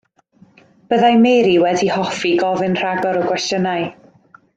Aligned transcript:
Byddai 0.93 1.19
Mary 1.25 1.51
wedi 1.63 1.89
hoffi 1.97 2.31
gofyn 2.45 2.79
rhagor 2.81 3.21
o 3.21 3.29
gwestiynau. 3.29 3.87